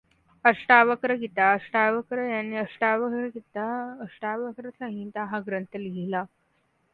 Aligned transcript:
अष्टावक्र 0.45 1.15
गीता 1.15 1.51
अष्टावक्र 1.53 2.23
यांनी 2.29 2.55
अष्टावक्र 2.57 3.27
गीता 3.35 3.67
अष्टावक्र 4.03 4.69
संहिता 4.69 5.25
हा 5.25 5.39
ग्रंथ 5.39 5.77
लिहिला. 5.77 6.23